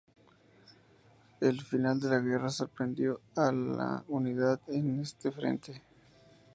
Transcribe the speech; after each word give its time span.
El 1.41 1.61
final 1.61 1.99
de 1.99 2.09
la 2.09 2.17
guerra 2.17 2.49
sorprendió 2.49 3.21
a 3.35 3.51
la 3.51 4.03
unidad 4.07 4.59
en 4.69 4.99
este 5.01 5.31
frente. 5.31 5.83